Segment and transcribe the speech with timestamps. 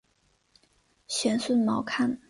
[1.07, 2.17] 玄孙毛堪。